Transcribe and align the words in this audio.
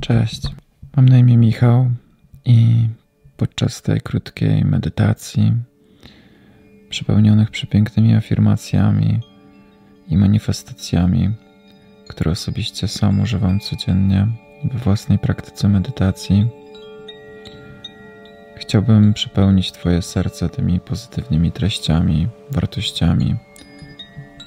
Cześć, 0.00 0.42
mam 0.96 1.08
na 1.08 1.18
imię 1.18 1.36
Michał 1.36 1.90
i 2.44 2.88
podczas 3.36 3.82
tej 3.82 4.00
krótkiej 4.00 4.64
medytacji, 4.64 5.52
przepełnionych 6.88 7.50
przepięknymi 7.50 8.14
afirmacjami 8.14 9.20
i 10.08 10.16
manifestacjami, 10.16 11.30
które 12.08 12.30
osobiście 12.30 12.88
sam 12.88 13.20
używam 13.20 13.60
codziennie 13.60 14.26
we 14.64 14.78
własnej 14.78 15.18
praktyce 15.18 15.68
medytacji, 15.68 16.48
chciałbym 18.56 19.14
przepełnić 19.14 19.72
Twoje 19.72 20.02
serce 20.02 20.48
tymi 20.48 20.80
pozytywnymi 20.80 21.52
treściami, 21.52 22.28
wartościami, 22.50 23.36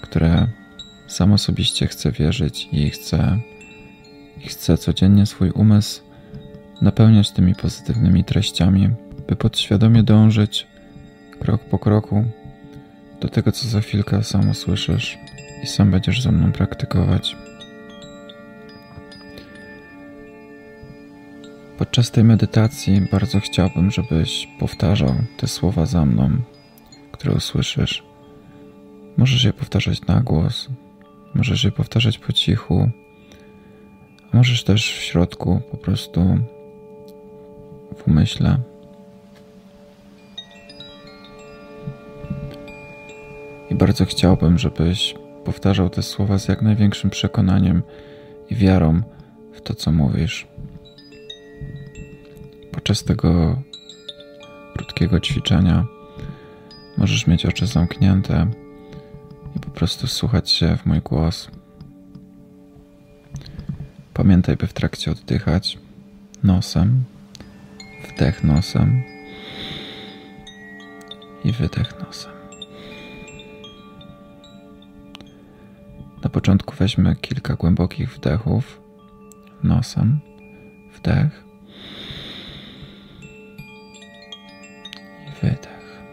które 0.01 0.47
sam 1.07 1.33
osobiście 1.33 1.87
chcę 1.87 2.11
wierzyć 2.11 2.69
i 2.71 2.89
chcę 2.89 3.39
i 4.43 4.47
chcę 4.47 4.77
codziennie 4.77 5.25
swój 5.25 5.51
umysł 5.51 6.01
napełniać 6.81 7.31
tymi 7.31 7.55
pozytywnymi 7.55 8.23
treściami, 8.23 8.89
by 9.27 9.35
podświadomie 9.35 10.03
dążyć 10.03 10.67
krok 11.39 11.61
po 11.61 11.79
kroku 11.79 12.25
do 13.21 13.29
tego, 13.29 13.51
co 13.51 13.67
za 13.67 13.81
chwilkę 13.81 14.23
sam 14.23 14.49
usłyszysz 14.49 15.17
i 15.63 15.67
sam 15.67 15.91
będziesz 15.91 16.21
ze 16.21 16.31
mną 16.31 16.51
praktykować. 16.51 17.35
Podczas 21.77 22.11
tej 22.11 22.23
medytacji 22.23 23.01
bardzo 23.11 23.39
chciałbym, 23.39 23.91
żebyś 23.91 24.47
powtarzał 24.59 25.15
te 25.37 25.47
słowa 25.47 25.85
za 25.85 26.05
mną, 26.05 26.29
które 27.11 27.33
usłyszysz. 27.33 28.03
Możesz 29.17 29.43
je 29.43 29.53
powtarzać 29.53 30.01
na 30.01 30.21
głos, 30.21 30.69
możesz 31.35 31.63
je 31.63 31.71
powtarzać 31.71 32.17
po 32.17 32.33
cichu 32.33 32.89
Możesz 34.33 34.63
też 34.63 34.93
w 34.93 35.01
środku 35.01 35.61
po 35.71 35.77
prostu 35.77 36.37
w 37.97 38.07
umyśle. 38.07 38.57
I 43.69 43.75
bardzo 43.75 44.05
chciałbym, 44.05 44.57
żebyś 44.57 45.15
powtarzał 45.45 45.89
te 45.89 46.03
słowa 46.03 46.37
z 46.37 46.47
jak 46.47 46.61
największym 46.61 47.09
przekonaniem 47.09 47.83
i 48.49 48.55
wiarą 48.55 49.01
w 49.53 49.61
to, 49.61 49.73
co 49.73 49.91
mówisz. 49.91 50.47
Podczas 52.71 53.03
tego 53.03 53.61
krótkiego 54.75 55.19
ćwiczenia 55.19 55.85
możesz 56.97 57.27
mieć 57.27 57.45
oczy 57.45 57.67
zamknięte 57.67 58.47
i 59.55 59.59
po 59.59 59.69
prostu 59.69 60.07
słuchać 60.07 60.51
się 60.51 60.77
w 60.77 60.85
mój 60.85 60.99
głos. 60.99 61.47
Pamiętaj, 64.13 64.57
by 64.57 64.67
w 64.67 64.73
trakcie 64.73 65.11
oddychać 65.11 65.77
nosem, 66.43 67.03
wdech 68.09 68.43
nosem 68.43 69.03
i 71.43 71.51
wydech 71.51 71.99
nosem. 71.99 72.31
Na 76.23 76.29
początku 76.29 76.75
weźmy 76.75 77.15
kilka 77.15 77.55
głębokich 77.55 78.15
wdechów 78.15 78.81
nosem, 79.63 80.19
wdech 80.95 81.43
i 85.27 85.41
wydech. 85.41 86.03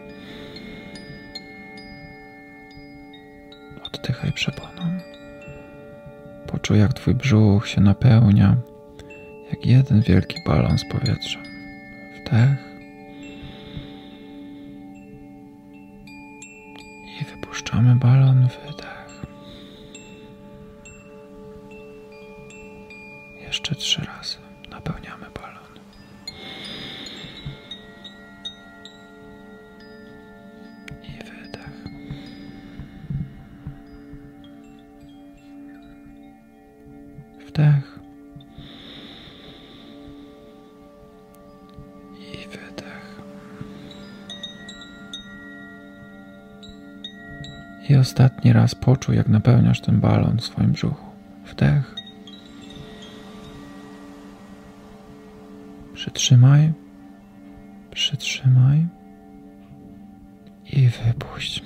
Oddychaj 3.83 4.31
przeponą. 4.33 5.10
Poczuj, 6.61 6.79
jak 6.79 6.93
twój 6.93 7.13
brzuch 7.15 7.67
się 7.67 7.81
napełnia, 7.81 8.55
jak 9.51 9.65
jeden 9.65 10.01
wielki 10.01 10.35
balon 10.45 10.77
z 10.77 10.85
powietrzem. 10.85 11.43
Wdech 12.15 12.57
i 17.21 17.25
wypuszczamy 17.25 17.95
balon, 17.95 18.41
wydech. 18.41 18.70
Poczuj, 49.11 49.17
jak 49.17 49.27
napełniasz 49.27 49.81
ten 49.81 49.99
balon 49.99 50.37
w 50.37 50.43
swoim 50.43 50.71
brzuchu. 50.71 51.05
Wdech. 51.45 51.95
Przytrzymaj. 55.93 56.73
Przytrzymaj. 57.91 58.87
I 60.73 60.87
wypuść. 60.87 61.63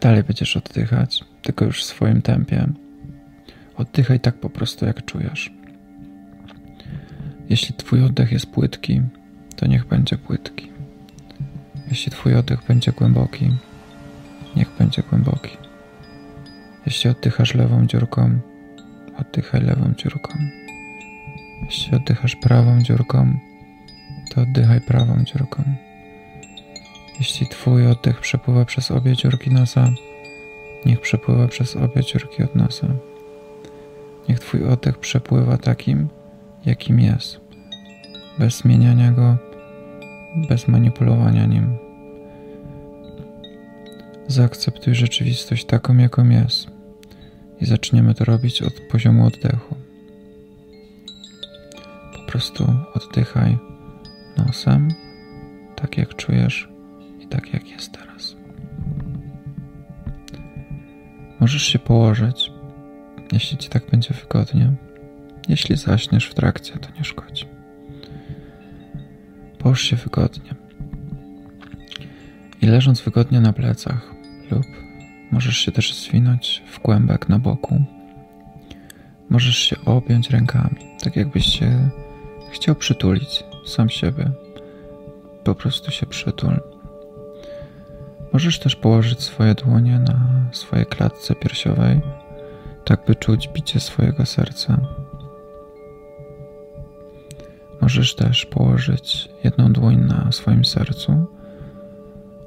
Dalej 0.00 0.22
będziesz 0.22 0.56
oddychać, 0.56 1.24
tylko 1.42 1.64
już 1.64 1.82
w 1.82 1.84
swoim 1.84 2.22
tempie. 2.22 2.66
Oddychaj 3.76 4.20
tak 4.20 4.34
po 4.40 4.50
prostu, 4.50 4.86
jak 4.86 5.04
czujesz. 5.04 5.52
Jeśli 7.48 7.74
Twój 7.74 8.04
oddech 8.04 8.32
jest 8.32 8.46
płytki, 8.46 9.02
to 9.58 9.66
niech 9.66 9.84
będzie 9.84 10.18
płytki. 10.18 10.70
Jeśli 11.88 12.12
Twój 12.12 12.34
oddech 12.34 12.66
będzie 12.68 12.92
głęboki, 12.92 13.50
niech 14.56 14.70
będzie 14.78 15.02
głęboki. 15.02 15.56
Jeśli 16.86 17.10
oddychasz 17.10 17.54
lewą 17.54 17.86
dziurką, 17.86 18.38
oddychaj 19.20 19.60
lewą 19.60 19.92
dziurką. 19.96 20.34
Jeśli 21.64 21.96
oddychasz 21.96 22.36
prawą 22.36 22.82
dziurką, 22.82 23.38
to 24.34 24.40
oddychaj 24.40 24.80
prawą 24.80 25.24
dziurką. 25.24 25.62
Jeśli 27.18 27.46
Twój 27.46 27.86
oddech 27.86 28.20
przepływa 28.20 28.64
przez 28.64 28.90
obie 28.90 29.16
dziurki 29.16 29.50
nosa, 29.50 29.90
niech 30.86 31.00
przepływa 31.00 31.48
przez 31.48 31.76
obie 31.76 32.04
dziurki 32.04 32.42
od 32.42 32.54
nosa. 32.54 32.86
Niech 34.28 34.40
Twój 34.40 34.64
oddech 34.64 34.98
przepływa 34.98 35.58
takim, 35.58 36.08
jakim 36.66 37.00
jest, 37.00 37.40
bez 38.38 38.56
zmieniania 38.58 39.12
go, 39.12 39.47
bez 40.48 40.68
manipulowania 40.68 41.46
nim. 41.46 41.76
Zaakceptuj 44.26 44.94
rzeczywistość 44.94 45.64
taką, 45.64 45.96
jaką 45.96 46.28
jest 46.28 46.66
i 47.60 47.66
zaczniemy 47.66 48.14
to 48.14 48.24
robić 48.24 48.62
od 48.62 48.80
poziomu 48.90 49.26
oddechu. 49.26 49.74
Po 52.12 52.32
prostu 52.32 52.72
oddychaj 52.94 53.58
nosem, 54.36 54.88
tak 55.76 55.98
jak 55.98 56.14
czujesz 56.14 56.68
tak 57.28 57.52
jak 57.52 57.70
jest 57.70 57.92
teraz. 57.92 58.36
Możesz 61.40 61.62
się 61.62 61.78
położyć, 61.78 62.52
jeśli 63.32 63.58
ci 63.58 63.68
tak 63.68 63.90
będzie 63.90 64.14
wygodnie. 64.14 64.72
Jeśli 65.48 65.76
zaśniesz 65.76 66.26
w 66.26 66.34
trakcie, 66.34 66.72
to 66.72 66.88
nie 66.98 67.04
szkodzi. 67.04 67.57
Połóż 69.68 69.82
się 69.82 69.96
wygodnie. 69.96 70.54
I 72.62 72.66
leżąc 72.66 73.00
wygodnie 73.00 73.40
na 73.40 73.52
plecach, 73.52 74.14
lub 74.50 74.66
możesz 75.32 75.56
się 75.56 75.72
też 75.72 75.94
zwinąć 75.94 76.62
w 76.70 76.80
kłębek 76.80 77.28
na 77.28 77.38
boku, 77.38 77.84
możesz 79.30 79.58
się 79.58 79.76
objąć 79.84 80.30
rękami, 80.30 80.76
tak 81.02 81.16
jakbyś 81.16 81.46
się 81.46 81.90
chciał 82.50 82.74
przytulić 82.74 83.44
sam 83.66 83.88
siebie. 83.88 84.30
Po 85.44 85.54
prostu 85.54 85.90
się 85.90 86.06
przytul. 86.06 86.60
Możesz 88.32 88.58
też 88.58 88.76
położyć 88.76 89.22
swoje 89.22 89.54
dłonie 89.54 89.98
na 89.98 90.48
swojej 90.52 90.86
klatce 90.86 91.34
piersiowej, 91.34 92.00
tak 92.84 93.06
by 93.06 93.14
czuć 93.14 93.48
bicie 93.48 93.80
swojego 93.80 94.26
serca. 94.26 95.07
Możesz 97.80 98.14
też 98.14 98.46
położyć 98.46 99.28
jedną 99.44 99.72
dłoń 99.72 99.96
na 99.96 100.32
swoim 100.32 100.64
sercu, 100.64 101.26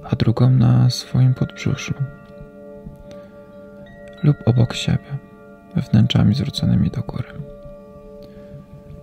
a 0.03 0.15
drugą 0.15 0.49
na 0.49 0.89
swoim 0.89 1.33
podbrzuszu 1.33 1.93
lub 4.23 4.37
obok 4.45 4.73
siebie, 4.73 5.17
wnętrzami 5.75 6.35
zwróconymi 6.35 6.89
do 6.89 7.01
góry. 7.01 7.29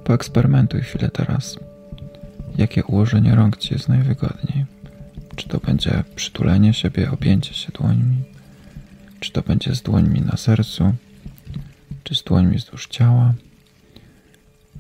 Poeksperymentuj 0.04 0.80
chwilę 0.80 1.08
teraz, 1.08 1.58
jakie 2.58 2.84
ułożenie 2.84 3.34
rąk 3.34 3.56
Ci 3.56 3.74
jest 3.74 3.88
najwygodniej. 3.88 4.66
Czy 5.36 5.48
to 5.48 5.58
będzie 5.58 6.04
przytulenie 6.14 6.74
siebie, 6.74 7.10
objęcie 7.10 7.54
się 7.54 7.72
dłońmi, 7.72 8.16
Czy 9.20 9.32
to 9.32 9.42
będzie 9.42 9.74
z 9.74 9.82
dłońmi 9.82 10.20
na 10.20 10.36
sercu, 10.36 10.94
czy 12.04 12.14
z 12.14 12.22
dłońmi 12.22 12.56
wzdłuż 12.56 12.86
ciała, 12.86 13.34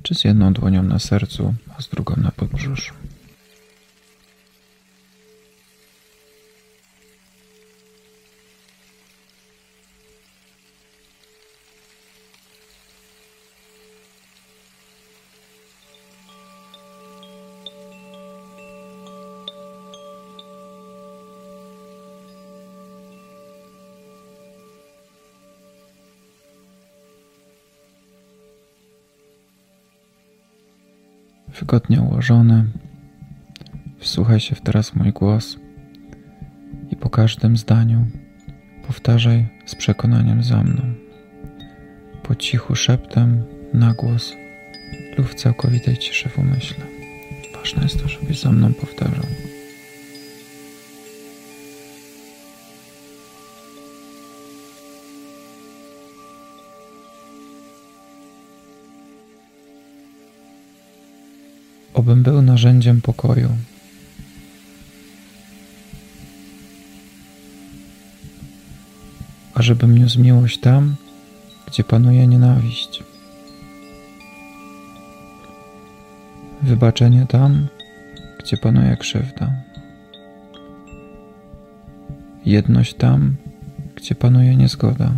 czy 0.08 0.14
z 0.14 0.24
jedną 0.24 0.52
dłonią 0.52 0.82
na 0.82 0.98
sercu, 0.98 1.54
a 1.76 1.82
z 1.82 1.88
drugą 1.88 2.16
na 2.16 2.30
podbrzuszu. 2.30 2.94
Wygodnie 31.60 32.00
ułożony. 32.00 32.64
Wsłuchaj 33.98 34.40
się 34.40 34.54
w 34.54 34.60
teraz 34.60 34.94
mój 34.94 35.12
głos 35.12 35.56
i 36.90 36.96
po 36.96 37.10
każdym 37.10 37.56
zdaniu 37.56 38.06
powtarzaj 38.86 39.46
z 39.66 39.74
przekonaniem 39.74 40.42
za 40.42 40.62
mną. 40.62 40.82
Po 42.22 42.34
cichu 42.34 42.74
szeptem, 42.74 43.44
na 43.74 43.94
głos 43.94 44.32
lub 45.18 45.28
w 45.28 45.34
całkowitej 45.34 45.98
ciszy 45.98 46.28
w 46.28 46.38
umyśle. 46.38 46.84
Ważne 47.54 47.82
jest 47.82 48.02
to, 48.02 48.08
żebyś 48.08 48.40
za 48.40 48.52
mną 48.52 48.74
powtarzał. 48.74 49.26
Obym 61.98 62.22
był 62.22 62.42
narzędziem 62.42 63.00
pokoju. 63.00 63.48
Ażebym 69.54 69.98
niósł 69.98 70.20
miłość 70.20 70.58
tam, 70.58 70.96
gdzie 71.66 71.84
panuje 71.84 72.26
nienawiść. 72.26 73.02
Wybaczenie 76.62 77.26
tam, 77.28 77.68
gdzie 78.38 78.56
panuje 78.56 78.96
krzywda. 78.96 79.52
Jedność 82.46 82.94
tam, 82.94 83.36
gdzie 83.96 84.14
panuje 84.14 84.56
niezgoda. 84.56 85.12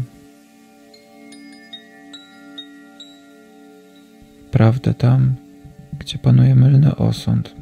Prawdę 4.51 4.95
tam, 4.95 5.35
gdzie 6.01 6.19
panuje 6.19 6.55
mylny 6.55 6.97
osąd. 6.97 7.57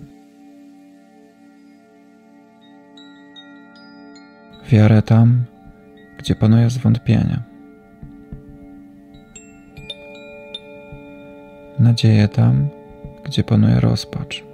Wiarę 4.70 5.02
tam, 5.02 5.44
gdzie 6.18 6.34
panuje 6.34 6.70
zwątpienie. 6.70 7.42
Nadzieję 11.78 12.28
tam, 12.28 12.68
gdzie 13.24 13.44
panuje 13.44 13.80
rozpacz. 13.80 14.44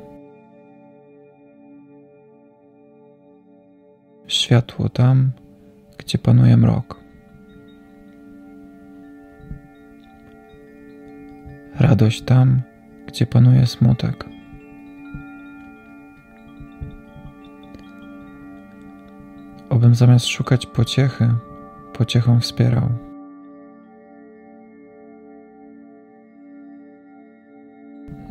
Światło 4.26 4.88
tam, 4.88 5.32
gdzie 5.98 6.18
panuje 6.18 6.56
mrok. 6.56 7.00
Radość 11.80 12.22
tam, 12.22 12.62
gdzie 13.14 13.26
panuje 13.26 13.66
smutek. 13.66 14.24
Obym 19.70 19.94
zamiast 19.94 20.26
szukać 20.26 20.66
pociechy, 20.66 21.34
pociechą 21.92 22.40
wspierał. 22.40 22.88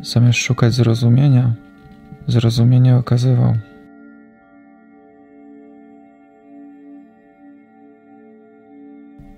Zamiast 0.00 0.38
szukać 0.38 0.72
zrozumienia, 0.72 1.54
zrozumienie 2.26 2.96
okazywał. 2.96 3.54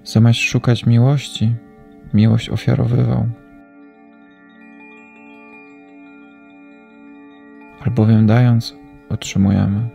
Zamiast 0.04 0.40
szukać 0.40 0.86
miłości, 0.86 1.54
miłość 2.14 2.50
ofiarowywał. 2.50 3.45
Albowiem 7.96 8.26
dając, 8.26 8.76
otrzymujemy. 9.08 9.88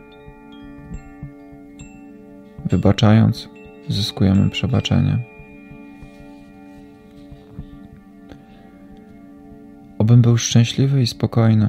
Wybaczając, 2.66 3.50
zyskujemy 3.90 4.50
przebaczenie. 4.50 5.18
Obym 9.98 10.22
był 10.22 10.38
szczęśliwy 10.38 11.02
i 11.02 11.08
spokojny, 11.08 11.68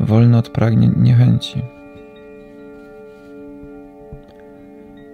wolny 0.00 0.38
od 0.38 0.48
pragnień 0.48 0.92
niechęci. 0.96 1.62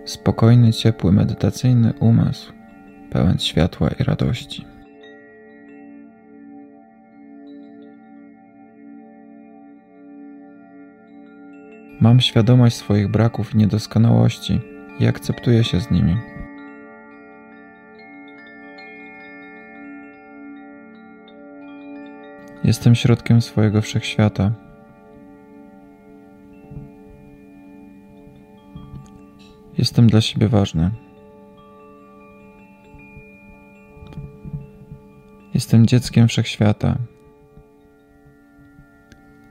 Spokojny, 0.04 0.72
ciepły, 0.72 1.12
medytacyjny 1.12 1.92
umysł, 2.00 2.52
pełen 3.10 3.38
światła 3.38 3.88
i 4.00 4.02
radości. 4.02 4.75
Mam 12.06 12.20
świadomość 12.20 12.76
swoich 12.76 13.08
braków 13.08 13.54
i 13.54 13.56
niedoskonałości 13.56 14.60
i 15.00 15.06
akceptuję 15.06 15.64
się 15.64 15.80
z 15.80 15.90
nimi. 15.90 16.16
Jestem 22.64 22.94
środkiem 22.94 23.42
swojego 23.42 23.82
wszechświata. 23.82 24.52
Jestem 29.78 30.06
dla 30.06 30.20
siebie 30.20 30.48
ważny. 30.48 30.90
Jestem 35.54 35.86
dzieckiem 35.86 36.28
wszechświata. 36.28 36.98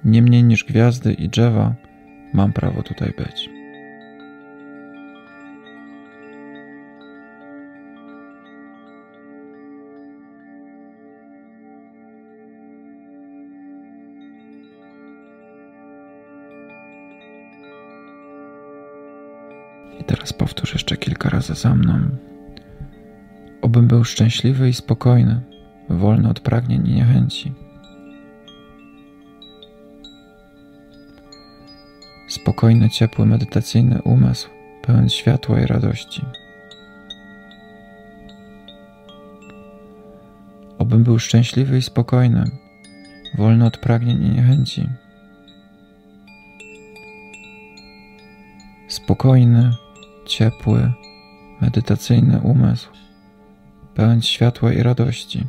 Nie 0.06 0.22
mniej 0.22 0.44
niż 0.44 0.64
gwiazdy 0.64 1.14
i 1.14 1.30
drzewa 1.30 1.86
Mam 2.36 2.54
prawo 2.54 2.84
tutaj 2.84 3.14
być. 3.18 3.50
I 20.00 20.04
teraz 20.04 20.34
powtórz 20.34 20.74
jeszcze 20.74 20.98
kilka 20.98 21.30
razy 21.30 21.54
za 21.54 21.76
mną. 21.76 21.94
Obym 23.62 23.88
był 23.88 24.04
szczęśliwy 24.04 24.70
i 24.70 24.74
spokojny, 24.74 25.42
wolny 25.90 26.30
od 26.30 26.40
pragnień 26.40 26.88
i 26.88 26.94
niechęci. 26.94 27.65
Spokojny, 32.46 32.90
ciepły, 32.90 33.26
medytacyjny 33.26 34.02
umysł, 34.02 34.50
pełen 34.82 35.10
światła 35.10 35.62
i 35.62 35.66
radości. 35.66 36.22
Obym 40.78 41.04
był 41.04 41.20
szczęśliwy 41.20 41.78
i 41.78 41.82
spokojny, 41.82 42.52
wolny 43.38 43.66
od 43.66 43.78
pragnień 43.78 44.24
i 44.24 44.30
niechęci. 44.30 44.90
Spokojny, 48.88 49.72
ciepły, 50.28 50.92
medytacyjny 51.62 52.42
umysł, 52.42 52.90
pełen 53.96 54.22
światła 54.22 54.74
i 54.74 54.84
radości. 54.84 55.44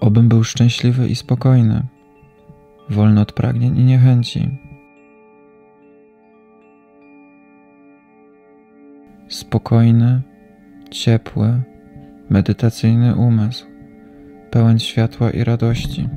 Obym 0.00 0.28
był 0.28 0.44
szczęśliwy 0.44 1.08
i 1.08 1.14
spokojny, 1.14 1.82
wolny 2.90 3.20
od 3.20 3.32
pragnień 3.32 3.78
i 3.78 3.84
niechęci. 3.84 4.58
Spokojny, 9.28 10.22
ciepły, 10.90 11.62
medytacyjny 12.30 13.16
umysł, 13.16 13.66
pełen 14.50 14.78
światła 14.78 15.30
i 15.30 15.44
radości. 15.44 16.08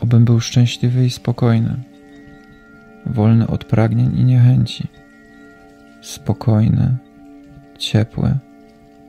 Obym 0.00 0.24
był 0.24 0.40
szczęśliwy 0.40 1.06
i 1.06 1.10
spokojny 1.10 1.97
wolny 3.08 3.46
od 3.46 3.64
pragnień 3.64 4.18
i 4.18 4.24
niechęci, 4.24 4.86
spokojny, 6.02 6.96
ciepły, 7.78 8.34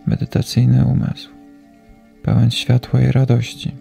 medytacyjny 0.06 0.86
umysł, 0.86 1.30
pełen 2.24 2.52
światła 2.52 3.02
i 3.02 3.12
radości. 3.12 3.72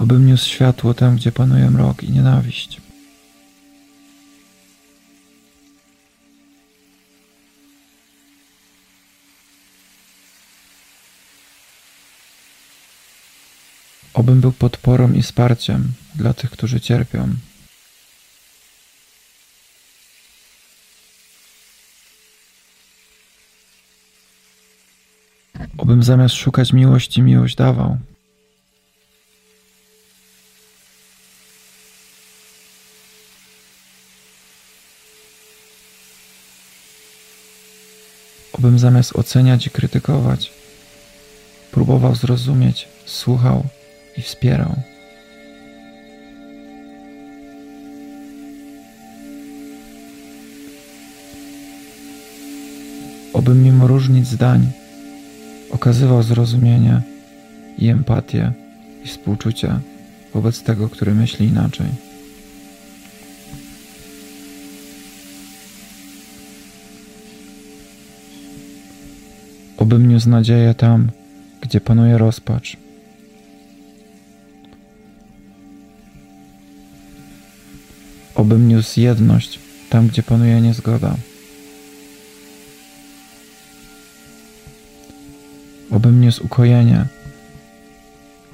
Obym 0.00 0.26
niósł 0.26 0.48
światło 0.48 0.94
tam, 0.94 1.16
gdzie 1.16 1.32
panuje 1.32 1.70
mrok 1.70 2.02
i 2.02 2.12
nienawiść. 2.12 2.87
Obym 14.18 14.40
był 14.40 14.52
podporą 14.52 15.12
i 15.12 15.22
wsparciem 15.22 15.92
dla 16.14 16.34
tych, 16.34 16.50
którzy 16.50 16.80
cierpią. 16.80 17.34
Obym 25.78 26.02
zamiast 26.02 26.34
szukać 26.34 26.72
miłości, 26.72 27.22
miłość 27.22 27.56
dawał. 27.56 27.98
Obym 38.52 38.78
zamiast 38.78 39.16
oceniać 39.16 39.66
i 39.66 39.70
krytykować, 39.70 40.52
próbował 41.70 42.14
zrozumieć, 42.14 42.88
słuchał 43.06 43.68
i 44.18 44.22
wspierał. 44.22 44.74
Obym 53.32 53.62
mimo 53.62 53.86
różnic 53.86 54.26
zdań 54.26 54.66
okazywał 55.70 56.22
zrozumienie 56.22 57.02
i 57.78 57.88
empatię 57.88 58.52
i 59.04 59.08
współczucie 59.08 59.80
wobec 60.34 60.62
tego, 60.62 60.88
który 60.88 61.14
myśli 61.14 61.46
inaczej. 61.46 61.86
Obym 69.76 70.08
niósł 70.08 70.28
nadzieję 70.28 70.74
tam, 70.74 71.10
gdzie 71.60 71.80
panuje 71.80 72.18
rozpacz. 72.18 72.87
Niósł 78.78 79.00
jedność 79.00 79.58
tam, 79.90 80.08
gdzie 80.08 80.22
panuje 80.22 80.60
niezgoda. 80.60 81.14
Obym 85.90 86.20
niósł 86.20 86.46
ukojenie 86.46 87.06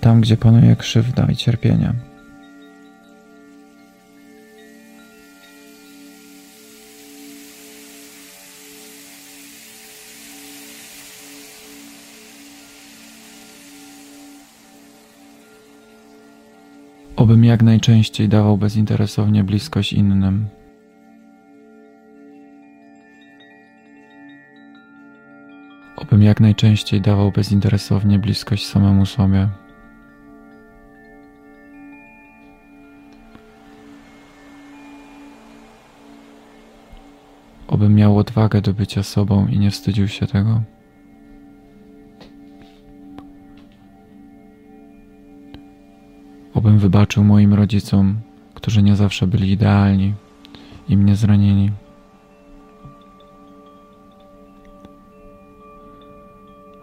tam, 0.00 0.20
gdzie 0.20 0.36
panuje 0.36 0.76
krzywda 0.76 1.26
i 1.32 1.36
cierpienie. 1.36 1.92
Obym 17.24 17.44
jak 17.44 17.62
najczęściej 17.62 18.28
dawał 18.28 18.58
bezinteresownie 18.58 19.44
bliskość 19.44 19.92
innym. 19.92 20.48
Obym 25.96 26.22
jak 26.22 26.40
najczęściej 26.40 27.00
dawał 27.00 27.32
bezinteresownie 27.32 28.18
bliskość 28.18 28.66
samemu 28.66 29.06
sobie. 29.06 29.48
Obym 37.66 37.94
miał 37.94 38.18
odwagę 38.18 38.60
do 38.60 38.74
bycia 38.74 39.02
sobą 39.02 39.46
i 39.46 39.58
nie 39.58 39.70
wstydził 39.70 40.08
się 40.08 40.26
tego. 40.26 40.73
Obym 46.64 46.78
wybaczył 46.78 47.24
moim 47.24 47.54
rodzicom, 47.54 48.20
którzy 48.54 48.82
nie 48.82 48.96
zawsze 48.96 49.26
byli 49.26 49.50
idealni 49.50 50.14
i 50.88 50.96
mnie 50.96 51.16
zranili. 51.16 51.70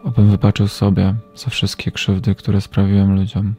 Obym 0.03 0.31
wybaczył 0.31 0.67
sobie 0.67 1.15
za 1.35 1.49
wszystkie 1.49 1.91
krzywdy, 1.91 2.35
które 2.35 2.61
sprawiłem 2.61 3.15
ludziom. 3.15 3.55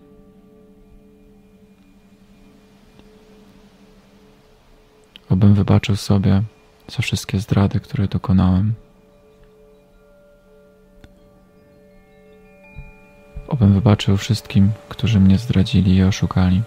Obym 5.30 5.54
wybaczył 5.54 5.96
sobie 5.96 6.42
za 6.88 7.02
wszystkie 7.02 7.38
zdrady, 7.38 7.80
które 7.80 8.08
dokonałem. 8.08 8.74
Obym 13.72 13.80
wybaczył 13.80 14.16
wszystkim, 14.16 14.72
którzy 14.88 15.20
mnie 15.20 15.38
zdradzili 15.38 15.96
i 15.96 16.02
oszukali. 16.02 16.62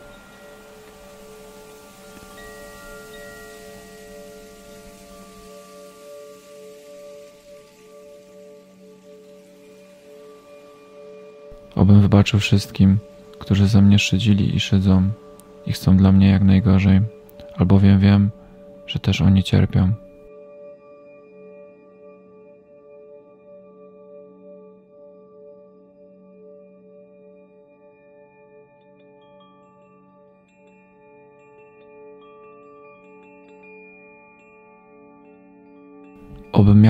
Obym 11.75 12.01
wybaczył 12.01 12.39
wszystkim, 12.39 12.97
którzy 13.39 13.67
ze 13.67 13.81
mnie 13.81 13.99
szydzili 13.99 14.55
i 14.55 14.59
szydzą 14.59 15.09
i 15.65 15.73
chcą 15.73 15.97
dla 15.97 16.11
mnie 16.11 16.29
jak 16.29 16.43
najgorzej, 16.43 17.01
albowiem 17.57 17.99
wiem, 17.99 18.31
że 18.87 18.99
też 18.99 19.21
oni 19.21 19.43
cierpią. 19.43 20.04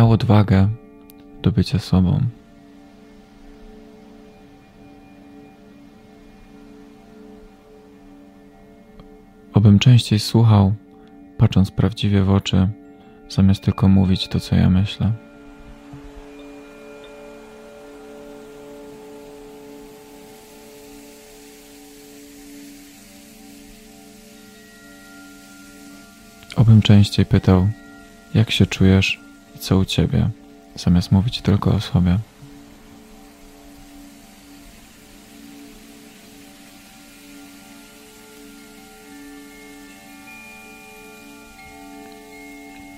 Miał 0.05 0.12
odwagę 0.12 0.69
do 1.41 1.51
bycia 1.51 1.79
sobą. 1.79 2.21
Obym 9.53 9.79
częściej 9.79 10.19
słuchał, 10.19 10.74
patrząc 11.38 11.71
prawdziwie 11.71 12.24
w 12.24 12.29
oczy, 12.29 12.67
zamiast 13.29 13.63
tylko 13.63 13.88
mówić 13.88 14.27
to, 14.27 14.39
co 14.39 14.55
ja 14.55 14.69
myślę. 14.69 15.12
Obym 26.55 26.81
częściej 26.81 27.25
pytał, 27.25 27.67
jak 28.33 28.51
się 28.51 28.65
czujesz 28.65 29.25
co 29.65 29.77
u 29.77 29.86
ciebie, 29.86 30.29
zamiast 30.75 31.12
mówić 31.12 31.41
tylko 31.41 31.72
o 31.72 31.81
sobie. 31.81 32.19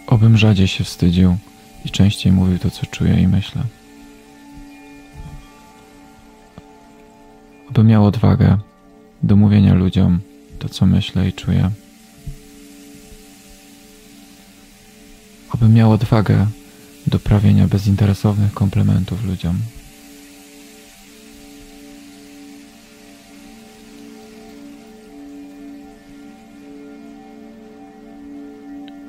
Obym 0.08 0.38
rzadziej 0.38 0.68
się 0.68 0.84
wstydził 0.84 1.38
i 1.86 1.90
częściej 1.90 2.32
mówił 2.32 2.60
to, 2.60 2.72
co 2.72 2.86
czuję 2.86 3.22
i 3.22 3.28
myślę. 3.28 3.64
Obym 7.70 7.88
miał 7.88 8.06
odwagę 8.06 8.58
do 9.24 9.36
mówienia 9.36 9.74
ludziom 9.74 10.20
to, 10.60 10.70
co 10.70 10.86
myślę 10.86 11.28
i 11.30 11.34
czuję. 11.34 11.72
Obym 15.54 15.74
miał 15.74 15.92
odwagę 15.92 16.48
do 17.08 17.20
prawienia 17.20 17.68
bezinteresownych 17.68 18.54
komplementów 18.54 19.26
ludziom. 19.26 19.56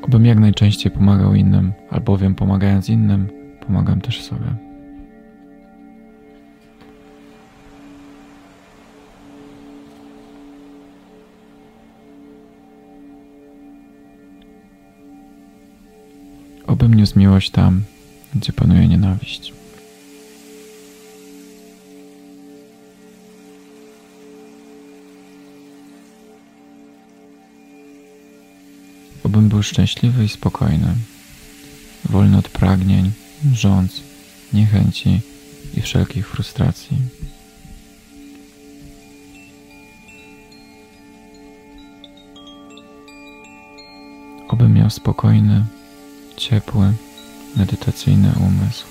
Obym 0.03 0.27
jak 0.27 0.39
najczęściej 0.39 0.93
pomagał 0.93 1.35
innym, 1.35 1.73
albowiem 1.91 2.35
pomagając 2.35 2.89
innym, 2.89 3.29
pomagam 3.67 4.01
też 4.01 4.23
sobie. 4.23 4.68
Obym 16.79 16.95
niósł 16.95 17.19
miłość 17.19 17.51
tam, 17.51 17.83
gdzie 18.35 18.53
panuje 18.53 18.89
nienawiść. 18.89 19.53
Obym 29.25 29.49
był 29.49 29.63
szczęśliwy 29.63 30.25
i 30.25 30.29
spokojny, 30.29 30.95
wolny 32.05 32.39
od 32.39 32.49
pragnień, 32.49 33.11
rządz, 33.53 34.03
niechęci 34.53 35.21
i 35.75 35.81
wszelkich 35.81 36.29
frustracji. 36.29 36.97
Obym 44.49 44.75
miał 44.75 44.91
spokojny, 44.91 45.65
ciepły, 46.39 46.93
medytacyjny 47.57 48.33
umysł, 48.41 48.87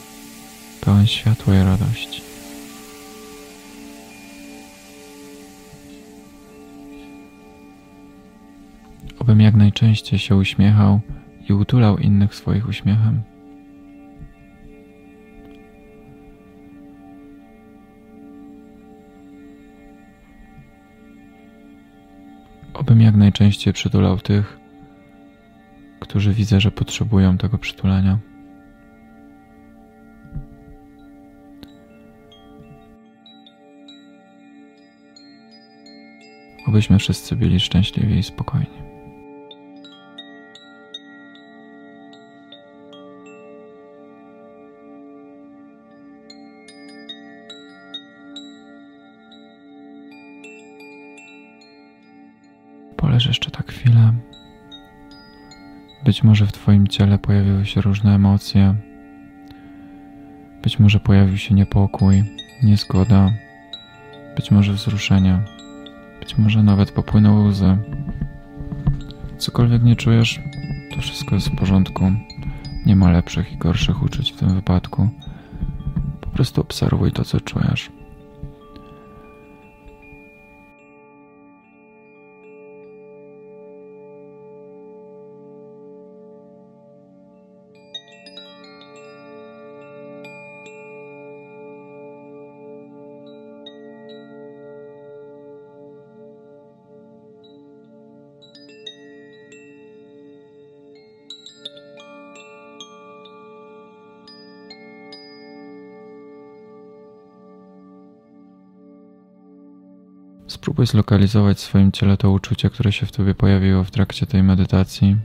pełen 0.81 1.07
światła 1.07 1.55
i 1.55 1.63
radości. 1.63 2.21
Obym 9.19 9.41
jak 9.41 9.55
najczęściej 9.55 10.19
się 10.19 10.35
uśmiechał 10.35 10.99
i 11.49 11.53
utulał 11.53 11.97
innych 11.97 12.35
swoich 12.35 12.67
uśmiechem. 12.67 13.21
Obym 22.73 23.01
jak 23.01 23.15
najczęściej 23.15 23.73
przytulał 23.73 24.19
tych, 24.19 24.66
którzy 26.07 26.33
widzę, 26.33 26.61
że 26.61 26.71
potrzebują 26.71 27.37
tego 27.37 27.57
przytulenia. 27.57 28.17
Obyśmy 36.67 36.99
wszyscy 36.99 37.35
byli 37.35 37.59
szczęśliwi 37.59 38.17
i 38.17 38.23
spokojni. 38.23 38.67
Poleż 52.97 53.25
jeszcze 53.25 53.51
tak 53.51 53.71
chwilę. 53.71 54.13
Być 56.07 56.23
może 56.23 56.45
w 56.47 56.51
Twoim 56.51 56.87
ciele 56.87 57.17
pojawiły 57.17 57.65
się 57.65 57.81
różne 57.81 58.15
emocje. 58.15 58.75
Być 60.63 60.79
może 60.79 60.99
pojawił 60.99 61.37
się 61.37 61.55
niepokój, 61.55 62.23
niezgoda, 62.63 63.32
być 64.36 64.51
może 64.51 64.73
wzruszenie, 64.73 65.39
być 66.19 66.38
może 66.38 66.63
nawet 66.63 66.91
popłynęły 66.91 67.47
łzy. 67.47 67.77
Cokolwiek 69.38 69.84
nie 69.84 69.95
czujesz, 69.95 70.39
to 70.95 71.01
wszystko 71.01 71.36
jest 71.36 71.49
w 71.49 71.55
porządku. 71.55 72.12
Nie 72.86 72.95
ma 72.95 73.12
lepszych 73.12 73.53
i 73.53 73.58
gorszych 73.58 74.03
uczuć 74.03 74.32
w 74.32 74.38
tym 74.38 74.55
wypadku. 74.55 75.10
Po 76.21 76.29
prostu 76.29 76.62
obserwuj 76.62 77.12
to, 77.12 77.25
co 77.25 77.41
czujesz. 77.41 77.96
Spróbuj 110.47 110.86
zlokalizować 110.88 111.57
w 111.57 111.62
swoim 111.62 111.91
ciele 111.91 112.17
to 112.17 112.31
uczucie, 112.31 112.69
które 112.69 112.91
się 112.91 113.05
w 113.05 113.12
tobie 113.12 113.36
pojawiło 113.36 113.83
w 113.83 113.91
trakcie 113.91 114.25
tej 114.25 114.43
medytacji. 114.43 115.17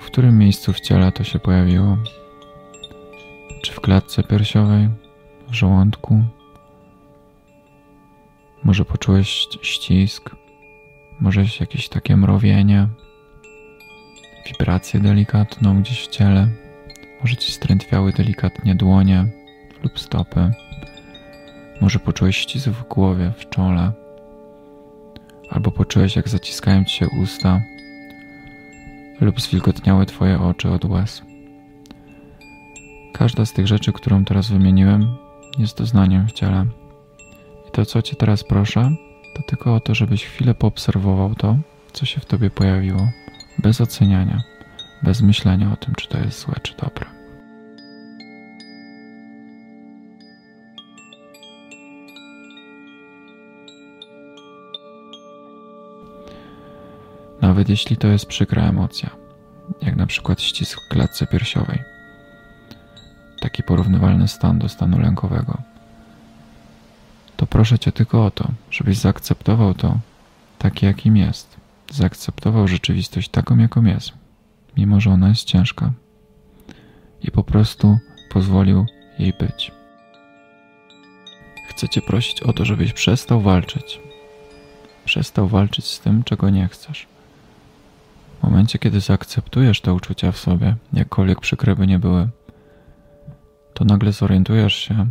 W 0.00 0.06
którym 0.06 0.38
miejscu 0.38 0.72
w 0.72 0.80
ciele 0.80 1.12
to 1.12 1.24
się 1.24 1.38
pojawiło? 1.38 1.98
Czy 3.62 3.72
w 3.72 3.80
klatce 3.80 4.22
piersiowej, 4.22 4.88
w 5.48 5.54
żołądku? 5.54 6.24
Może 8.64 8.84
poczułeś 8.84 9.48
ścisk? 9.62 10.30
Może 11.20 11.44
jakieś 11.60 11.88
takie 11.88 12.16
mrowienie? 12.16 12.88
Wibrację 14.46 15.00
delikatną 15.00 15.82
gdzieś 15.82 16.00
w 16.00 16.08
ciele? 16.08 16.48
Może 17.20 17.36
ci 17.36 17.52
strętwiały 17.52 18.12
delikatnie 18.12 18.74
dłonie 18.74 19.26
lub 19.82 20.00
stopy? 20.00 20.52
Może 21.82 21.98
poczułeś 21.98 22.36
ścisk 22.36 22.68
w 22.68 22.88
głowie, 22.88 23.32
w 23.38 23.48
czole, 23.48 23.92
albo 25.50 25.70
poczułeś, 25.70 26.16
jak 26.16 26.28
zaciskają 26.28 26.84
ci 26.84 26.96
się 26.96 27.08
usta, 27.08 27.60
lub 29.20 29.40
zwilgotniały 29.40 30.06
twoje 30.06 30.40
oczy 30.40 30.70
od 30.70 30.84
łez. 30.84 31.22
Każda 33.14 33.46
z 33.46 33.52
tych 33.52 33.66
rzeczy, 33.66 33.92
którą 33.92 34.24
teraz 34.24 34.50
wymieniłem, 34.50 35.16
jest 35.58 35.78
doznaniem 35.78 36.28
w 36.28 36.32
ciele. 36.32 36.66
I 37.68 37.70
to, 37.70 37.86
co 37.86 38.02
cię 38.02 38.16
teraz 38.16 38.44
proszę, 38.44 38.90
to 39.34 39.42
tylko 39.42 39.74
o 39.74 39.80
to, 39.80 39.94
żebyś 39.94 40.24
chwilę 40.24 40.54
poobserwował 40.54 41.34
to, 41.34 41.56
co 41.92 42.06
się 42.06 42.20
w 42.20 42.26
tobie 42.26 42.50
pojawiło, 42.50 43.08
bez 43.58 43.80
oceniania, 43.80 44.42
bez 45.02 45.22
myślenia 45.22 45.72
o 45.72 45.76
tym, 45.76 45.94
czy 45.94 46.08
to 46.08 46.18
jest 46.18 46.40
złe, 46.40 46.54
czy 46.62 46.76
dobre. 46.76 47.21
Nawet 57.52 57.68
jeśli 57.68 57.96
to 57.96 58.08
jest 58.08 58.26
przykra 58.26 58.62
emocja, 58.62 59.10
jak 59.82 59.96
na 59.96 60.06
przykład 60.06 60.40
ścisk 60.40 60.80
klatce 60.88 61.26
piersiowej. 61.26 61.78
Taki 63.40 63.62
porównywalny 63.62 64.28
stan 64.28 64.58
do 64.58 64.68
stanu 64.68 64.98
lękowego. 64.98 65.62
To 67.36 67.46
proszę 67.46 67.78
Cię 67.78 67.92
tylko 67.92 68.24
o 68.24 68.30
to, 68.30 68.48
żebyś 68.70 68.98
zaakceptował 68.98 69.74
to 69.74 69.98
takie, 70.58 70.86
jakim 70.86 71.16
jest. 71.16 71.56
Zaakceptował 71.90 72.68
rzeczywistość 72.68 73.28
taką, 73.28 73.58
jaką 73.58 73.84
jest, 73.84 74.10
mimo 74.76 75.00
że 75.00 75.10
ona 75.10 75.28
jest 75.28 75.44
ciężka. 75.44 75.92
I 77.22 77.30
po 77.30 77.44
prostu 77.44 77.98
pozwolił 78.30 78.86
jej 79.18 79.32
być. 79.40 79.72
Chcę 81.68 81.88
Cię 81.88 82.02
prosić 82.02 82.42
o 82.42 82.52
to, 82.52 82.64
żebyś 82.64 82.92
przestał 82.92 83.40
walczyć. 83.40 84.00
Przestał 85.04 85.48
walczyć 85.48 85.84
z 85.84 86.00
tym, 86.00 86.24
czego 86.24 86.50
nie 86.50 86.68
chcesz. 86.68 87.12
W 88.42 88.44
momencie, 88.44 88.78
kiedy 88.78 89.00
zaakceptujesz 89.00 89.80
te 89.80 89.94
uczucia 89.94 90.32
w 90.32 90.38
sobie, 90.38 90.76
jakkolwiek 90.92 91.40
przykre 91.40 91.76
by 91.76 91.86
nie 91.86 91.98
były, 91.98 92.28
to 93.74 93.84
nagle 93.84 94.12
zorientujesz 94.12 94.74
się, 94.74 95.06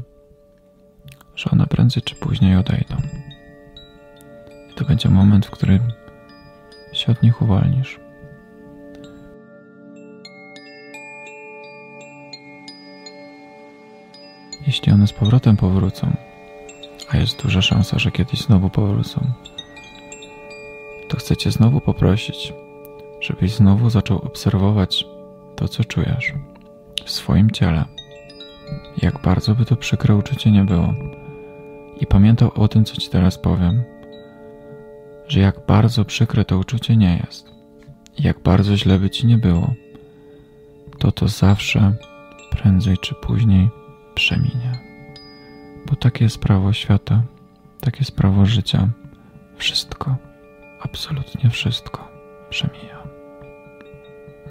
że 1.36 1.52
one 1.52 1.68
prędzej 1.68 2.04
czy 2.04 2.16
później 2.16 2.56
odejdą. 2.56 2.96
I 4.72 4.74
to 4.74 4.86
będzie 4.86 5.10
moment, 5.10 5.46
w 5.46 5.52
którym 5.52 5.80
się 6.94 7.12
od 7.12 7.24
nich 7.24 7.42
uwolnisz. 7.42 8.00
Jeśli 14.68 14.92
one 14.92 15.08
z 15.08 15.14
powrotem 15.14 15.58
powrócą, 15.58 16.16
a 17.10 17.18
jest 17.18 17.44
duża 17.44 17.62
szansa, 17.62 18.00
że 18.00 18.12
kiedyś 18.12 18.42
znowu 18.42 18.70
powrócą, 18.70 19.34
to 21.08 21.18
chcę 21.18 21.38
Cię 21.38 21.52
znowu 21.52 21.82
poprosić, 21.82 22.54
żebyś 23.22 23.52
znowu 23.52 23.90
zaczął 23.90 24.18
obserwować 24.18 25.06
to, 25.56 25.68
co 25.68 25.84
czujesz 25.84 26.34
w 27.06 27.12
swoim 27.12 27.52
ciele. 27.52 27.86
Jak 29.02 29.22
bardzo 29.22 29.56
by 29.56 29.66
to 29.66 29.76
przykre 29.76 30.16
uczucie 30.16 30.52
nie 30.52 30.64
było. 30.64 30.94
I 32.00 32.08
pamiętał 32.08 32.52
o 32.56 32.68
tym, 32.68 32.86
co 32.86 32.96
ci 32.96 33.10
teraz 33.10 33.38
powiem, 33.38 33.84
że 35.28 35.40
jak 35.40 35.66
bardzo 35.66 36.06
przykre 36.06 36.46
to 36.46 36.58
uczucie 36.58 36.98
nie 36.98 37.18
jest. 37.18 37.52
jak 38.20 38.40
bardzo 38.40 38.78
źle 38.78 39.00
by 39.00 39.10
ci 39.10 39.28
nie 39.28 39.38
było, 39.38 39.74
to 41.00 41.12
to 41.12 41.28
zawsze, 41.28 41.94
prędzej 42.52 42.98
czy 42.98 43.16
później, 43.16 43.70
przeminie. 44.16 44.72
Bo 45.90 45.96
takie 45.96 46.24
jest 46.24 46.40
prawo 46.40 46.74
świata, 46.74 47.24
takie 47.80 47.98
jest 48.00 48.16
prawo 48.16 48.46
życia. 48.46 48.90
Wszystko, 49.58 50.16
absolutnie 50.82 51.50
wszystko 51.50 52.08
przemija. 52.50 53.01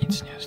Nic 0.03 0.25
nie 0.25 0.41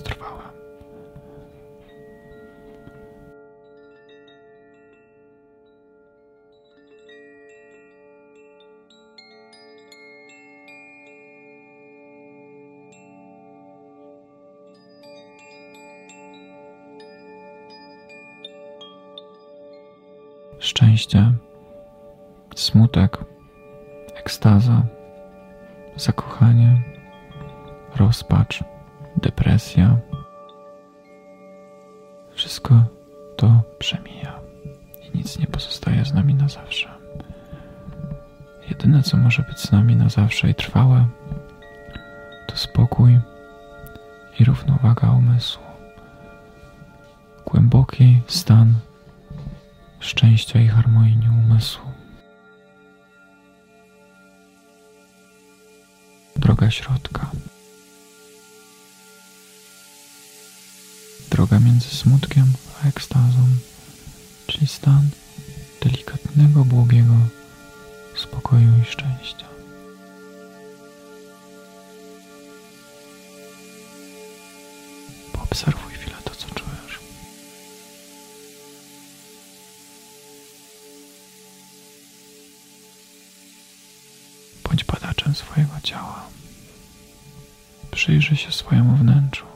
szczęście, 20.64 21.32
smutek, 22.56 23.18
ekstaza, 24.14 24.82
zakochanie, 25.96 26.82
rozpacz, 27.96 28.64
depresja. 29.24 29.96
Wszystko 32.34 32.84
to 33.36 33.62
przemija 33.78 34.40
i 35.02 35.18
nic 35.18 35.38
nie 35.38 35.46
pozostaje 35.46 36.04
z 36.04 36.14
nami 36.14 36.34
na 36.34 36.48
zawsze. 36.48 36.90
Jedyne, 38.68 39.02
co 39.02 39.16
może 39.16 39.42
być 39.42 39.58
z 39.58 39.72
nami 39.72 39.96
na 39.96 40.08
zawsze 40.08 40.50
i 40.50 40.54
trwałe, 40.54 41.06
to 42.48 42.56
spokój 42.56 43.18
i 44.40 44.44
równowaga 44.44 45.10
umysłu. 45.10 45.64
Głęboki 47.46 48.20
stan 48.26 48.74
szczęścia 50.00 50.60
i 50.60 50.68
harmonii 50.68 51.28
umysłu. 51.28 51.86
Droga 56.36 56.70
środka. 56.70 57.30
Droga 61.34 61.60
między 61.60 61.88
smutkiem 61.88 62.52
a 62.82 62.88
ekstazą, 62.88 63.46
czyli 64.46 64.66
stan 64.66 65.10
delikatnego, 65.82 66.64
błogiego 66.64 67.14
spokoju 68.16 68.68
i 68.82 68.84
szczęścia. 68.84 69.46
Poobserwuj 75.32 75.92
chwilę 75.92 76.16
to, 76.24 76.34
co 76.34 76.46
czujesz. 76.48 76.98
Bądź 84.64 84.84
badaczem 84.84 85.34
swojego 85.34 85.72
ciała. 85.82 86.26
Przyjrzyj 87.90 88.36
się 88.36 88.52
swojemu 88.52 88.96
wnętrzu. 88.96 89.53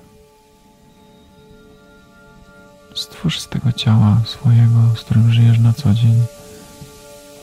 Stwórz 3.19 3.41
z 3.41 3.49
tego 3.49 3.73
ciała 3.73 4.21
swojego, 4.25 4.97
z 4.97 5.01
którym 5.01 5.33
żyjesz 5.33 5.59
na 5.59 5.73
co 5.73 5.95
dzień, 5.95 6.25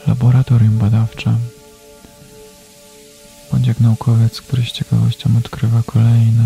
laboratorium 0.07 0.77
badawcze. 0.77 1.35
Bądź 3.51 3.67
jak 3.67 3.79
naukowiec, 3.79 4.41
który 4.41 4.63
z 4.63 4.71
ciekawością 4.71 5.29
odkrywa 5.37 5.83
kolejne 5.85 6.43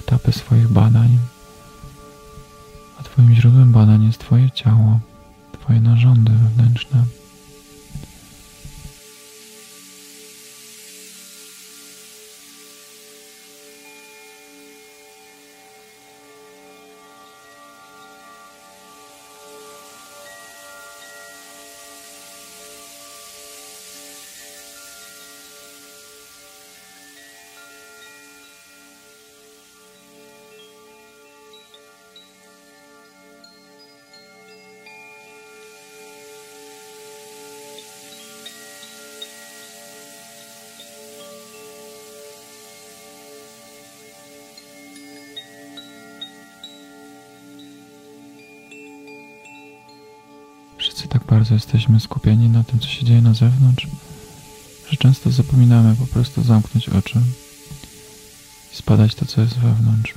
etapy 0.00 0.32
swoich 0.32 0.68
badań. 0.68 1.18
A 3.00 3.02
Twoim 3.02 3.34
źródłem 3.34 3.72
badań 3.72 4.04
jest 4.04 4.18
Twoje 4.18 4.50
ciało, 4.50 5.00
Twoje 5.52 5.80
narządy 5.80 6.32
wewnętrzne. 6.32 7.04
Bardzo 51.36 51.54
jesteśmy 51.54 52.00
skupieni 52.00 52.48
na 52.48 52.64
tym, 52.64 52.78
co 52.80 52.88
się 52.88 53.04
dzieje 53.04 53.22
na 53.22 53.34
zewnątrz, 53.34 53.86
że 54.90 54.96
często 54.96 55.30
zapominamy 55.30 55.96
po 55.96 56.06
prostu 56.06 56.42
zamknąć 56.42 56.88
oczy 56.88 57.20
i 58.72 58.76
spadać 58.76 59.14
to, 59.14 59.26
co 59.26 59.40
jest 59.40 59.58
wewnątrz. 59.58 60.14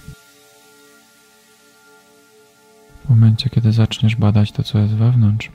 W 3.05 3.09
momencie, 3.09 3.49
kiedy 3.49 3.71
zaczniesz 3.71 4.15
badać 4.15 4.51
to, 4.51 4.63
co 4.63 4.79
jest 4.79 4.93
wewnątrz, 4.93 5.51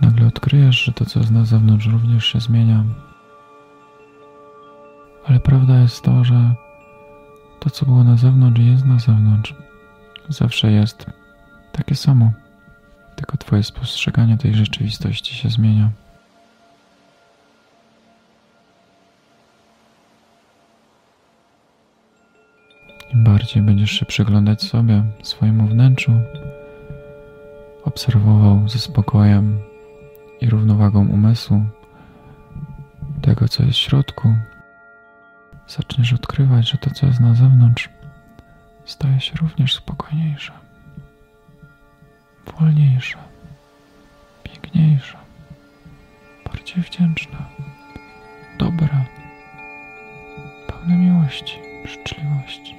nagle 0.00 0.26
odkryjesz, 0.26 0.84
że 0.84 0.92
to, 0.92 1.04
co 1.04 1.18
jest 1.18 1.30
na 1.30 1.44
zewnątrz, 1.44 1.86
również 1.86 2.26
się 2.26 2.40
zmienia. 2.40 2.84
Ale 5.26 5.40
prawda 5.40 5.80
jest 5.80 6.02
to, 6.02 6.24
że 6.24 6.54
to, 7.60 7.70
co 7.70 7.86
było 7.86 8.04
na 8.04 8.16
zewnątrz, 8.16 8.60
jest 8.60 8.84
na 8.84 8.98
zewnątrz. 8.98 9.54
Zawsze 10.28 10.72
jest 10.72 11.06
takie 11.72 11.94
samo 11.94 12.32
tylko 13.16 13.36
Twoje 13.36 13.62
spostrzeganie 13.62 14.38
tej 14.38 14.54
rzeczywistości 14.54 15.34
się 15.34 15.48
zmienia. 15.48 15.90
Im 23.14 23.24
bardziej 23.24 23.62
będziesz 23.62 23.90
się 23.90 24.06
przyglądać 24.06 24.62
sobie, 24.62 25.04
swojemu 25.22 25.66
wnętrzu, 25.66 26.12
obserwował 27.84 28.68
ze 28.68 28.78
spokojem 28.78 29.58
i 30.40 30.50
równowagą 30.50 31.08
umysłu 31.08 31.62
tego, 33.22 33.48
co 33.48 33.62
jest 33.62 33.78
w 33.78 33.82
środku, 33.82 34.34
zaczniesz 35.68 36.12
odkrywać, 36.12 36.70
że 36.70 36.78
to, 36.78 36.90
co 36.90 37.06
jest 37.06 37.20
na 37.20 37.34
zewnątrz, 37.34 37.88
staje 38.84 39.20
się 39.20 39.34
również 39.36 39.74
spokojniejsze 39.74 40.65
wolniejsza, 42.52 43.18
piękniejsza, 44.42 45.18
bardziej 46.44 46.82
wdzięczna, 46.82 47.38
dobra, 48.58 49.04
pełna 50.66 50.94
miłości, 50.96 51.58
życzliwości. 51.84 52.75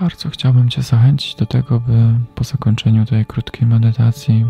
Bardzo 0.00 0.30
chciałbym 0.30 0.70
Cię 0.70 0.82
zachęcić 0.82 1.34
do 1.34 1.46
tego, 1.46 1.80
by 1.80 2.14
po 2.34 2.44
zakończeniu 2.44 3.06
tej 3.06 3.26
krótkiej 3.26 3.66
medytacji, 3.66 4.46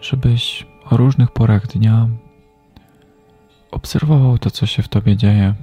żebyś 0.00 0.66
o 0.90 0.96
różnych 0.96 1.30
porach 1.30 1.66
dnia 1.66 2.08
obserwował 3.70 4.38
to, 4.38 4.50
co 4.50 4.66
się 4.66 4.82
w 4.82 4.88
Tobie 4.88 5.16
dzieje, 5.16 5.54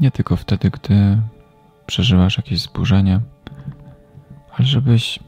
nie 0.00 0.10
tylko 0.10 0.36
wtedy, 0.36 0.70
gdy 0.70 1.18
przeżywasz 1.86 2.36
jakieś 2.36 2.60
zburzenie, 2.60 3.20
ale 4.52 4.66
żebyś 4.66 5.18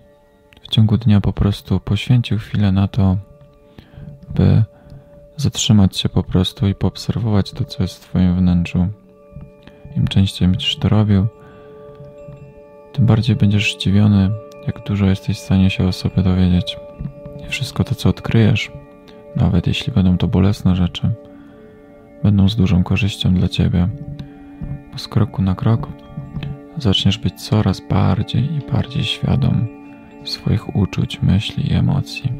w 0.62 0.68
ciągu 0.68 0.98
dnia 0.98 1.20
po 1.20 1.32
prostu 1.32 1.80
poświęcił 1.80 2.38
chwilę 2.38 2.72
na 2.72 2.88
to, 2.88 3.16
by 4.34 4.64
zatrzymać 5.36 5.96
się 5.96 6.08
po 6.08 6.22
prostu 6.22 6.68
i 6.68 6.74
poobserwować 6.74 7.52
to, 7.52 7.64
co 7.64 7.82
jest 7.82 8.04
w 8.04 8.08
Twoim 8.08 8.36
wnętrzu. 8.36 8.88
Częściej 10.14 10.48
będziesz 10.48 10.76
to 10.76 10.88
robił, 10.88 11.26
tym 12.92 13.06
bardziej 13.06 13.36
będziesz 13.36 13.74
zdziwiony, 13.74 14.30
jak 14.66 14.86
dużo 14.86 15.06
jesteś 15.06 15.36
w 15.36 15.40
stanie 15.40 15.70
się 15.70 15.86
o 15.86 15.92
sobie 15.92 16.22
dowiedzieć. 16.22 16.76
I 17.46 17.50
wszystko 17.50 17.84
to, 17.84 17.94
co 17.94 18.08
odkryjesz, 18.08 18.72
nawet 19.36 19.66
jeśli 19.66 19.92
będą 19.92 20.18
to 20.18 20.28
bolesne 20.28 20.76
rzeczy, 20.76 21.10
będą 22.22 22.48
z 22.48 22.56
dużą 22.56 22.84
korzyścią 22.84 23.34
dla 23.34 23.48
Ciebie, 23.48 23.88
bo 24.92 24.98
z 24.98 25.08
kroku 25.08 25.42
na 25.42 25.54
krok 25.54 25.88
zaczniesz 26.78 27.18
być 27.18 27.34
coraz 27.34 27.80
bardziej 27.88 28.44
i 28.54 28.72
bardziej 28.72 29.04
świadom 29.04 29.66
swoich 30.24 30.76
uczuć, 30.76 31.22
myśli 31.22 31.72
i 31.72 31.74
emocji, 31.74 32.32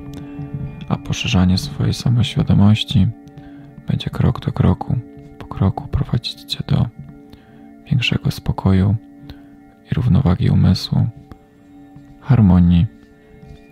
a 0.88 0.96
poszerzanie 0.96 1.58
swojej 1.58 1.94
samoświadomości 1.94 3.06
będzie 3.88 4.10
krok 4.10 4.40
do 4.40 4.52
kroku, 4.52 4.98
po 5.38 5.46
kroku 5.46 5.88
prowadzić 5.88 6.42
Cię 6.42 6.64
do 6.66 7.03
większego 7.87 8.31
spokoju 8.31 8.94
i 9.90 9.94
równowagi 9.94 10.51
umysłu, 10.51 11.07
harmonii 12.20 12.87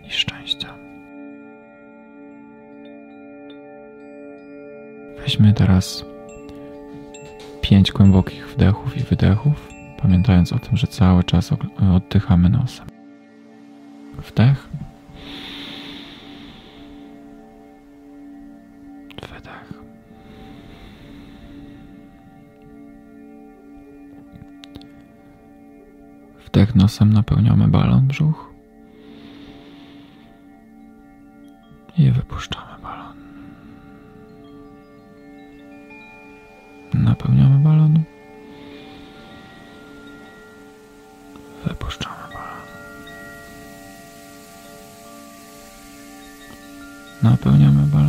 i 0.07 0.11
szczęścia. 0.11 0.75
Weźmy 5.19 5.53
teraz 5.53 6.05
pięć 7.61 7.93
głębokich 7.93 8.49
wdechów 8.49 8.97
i 8.97 9.01
wydechów, 9.01 9.69
pamiętając 10.03 10.53
o 10.53 10.59
tym, 10.59 10.77
że 10.77 10.87
cały 10.87 11.25
czas 11.25 11.51
oddychamy 11.95 12.49
nosem. 12.49 12.87
Wdech. 14.29 14.69
Wdech 26.53 26.75
nosem 26.75 27.13
napełniamy 27.13 27.69
balon 27.69 28.07
brzuch 28.07 28.53
i 31.99 32.11
wypuszczamy 32.11 32.83
balon. 32.83 33.17
Napełniamy 36.95 37.59
balon. 37.65 38.03
Wypuszczamy 41.67 42.17
balon. 42.33 42.63
Napełniamy 47.23 47.83
balon. 47.87 48.02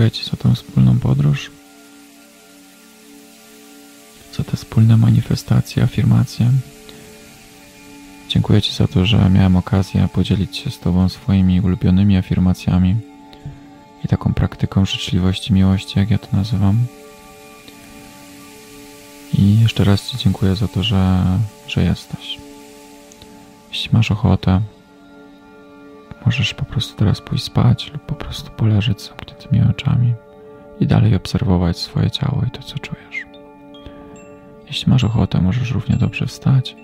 Dziękuję 0.00 0.24
Ci 0.24 0.30
za 0.30 0.36
tą 0.36 0.54
wspólną 0.54 0.98
podróż, 0.98 1.50
za 4.36 4.44
te 4.44 4.56
wspólne 4.56 4.96
manifestacje, 4.96 5.82
afirmacje. 5.82 6.50
Dziękuję 8.28 8.62
Ci 8.62 8.74
za 8.74 8.88
to, 8.88 9.06
że 9.06 9.30
miałem 9.30 9.56
okazję 9.56 10.08
podzielić 10.12 10.56
się 10.56 10.70
z 10.70 10.78
Tobą 10.78 11.08
swoimi 11.08 11.60
ulubionymi 11.60 12.16
afirmacjami 12.16 12.96
i 14.04 14.08
taką 14.08 14.34
praktyką 14.34 14.84
życzliwości, 14.84 15.52
miłości, 15.52 15.98
jak 15.98 16.10
ja 16.10 16.18
to 16.18 16.36
nazywam. 16.36 16.78
I 19.38 19.60
jeszcze 19.60 19.84
raz 19.84 20.10
Ci 20.10 20.18
dziękuję 20.18 20.56
za 20.56 20.68
to, 20.68 20.82
że, 20.82 21.24
że 21.66 21.82
jesteś. 21.82 22.38
Jeśli 23.70 23.90
masz 23.92 24.10
ochotę, 24.10 24.60
możesz 26.26 26.54
po 26.54 26.64
prostu 26.64 26.96
teraz 26.98 27.20
pójść 27.20 27.44
spać 27.44 27.92
lub 27.92 28.02
po 28.06 28.14
prostu 28.14 28.50
poleżeć 28.50 29.02
z 29.02 29.08
zamkniętymi 29.08 29.62
oczami 29.70 30.14
i 30.80 30.86
dalej 30.86 31.14
obserwować 31.14 31.78
swoje 31.78 32.10
ciało 32.10 32.42
i 32.48 32.50
to, 32.50 32.62
co 32.62 32.78
czujesz. 32.78 33.26
Jeśli 34.66 34.90
masz 34.90 35.04
ochotę, 35.04 35.40
możesz 35.40 35.70
równie 35.70 35.96
dobrze 35.96 36.26
wstać 36.26 36.76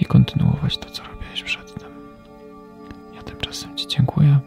i 0.00 0.04
kontynuować 0.04 0.78
to, 0.78 0.90
co 0.90 1.02
robiłeś 1.02 1.42
przedtem. 1.42 1.90
Ja 3.14 3.22
tymczasem 3.22 3.76
Ci 3.76 3.86
dziękuję 3.86 4.38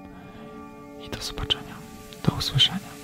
i 1.08 1.10
do 1.10 1.22
zobaczenia. 1.22 1.76
Do 2.28 2.36
usłyszenia. 2.36 2.99